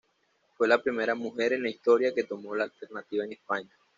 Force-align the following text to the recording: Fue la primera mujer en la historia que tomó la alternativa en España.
Fue 0.57 0.67
la 0.67 0.81
primera 0.81 1.13
mujer 1.13 1.53
en 1.53 1.61
la 1.61 1.69
historia 1.69 2.11
que 2.15 2.23
tomó 2.23 2.55
la 2.55 2.63
alternativa 2.63 3.23
en 3.23 3.33
España. 3.33 3.69